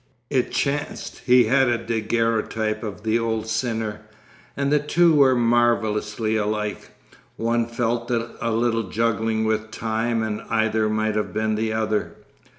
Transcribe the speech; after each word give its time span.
It 0.31 0.51
chanced 0.51 1.19
he 1.27 1.43
had 1.43 1.69
a 1.69 1.77
daguerreotype 1.77 2.81
of 2.83 3.03
the 3.03 3.19
old 3.19 3.45
sinner, 3.45 4.01
and 4.57 4.71
the 4.73 4.79
two 4.79 5.13
were 5.13 5.35
marvellously 5.35 6.35
alike. 6.35 6.89
One 7.37 7.67
felt 7.67 8.07
that 8.07 8.35
a 8.41 8.49
little 8.49 8.89
juggling 8.89 9.45
with 9.45 9.69
time 9.69 10.23
and 10.23 10.41
either 10.49 10.89
might 10.89 11.15
have 11.15 11.35
been 11.35 11.53
the 11.53 11.73
other. 11.73 12.15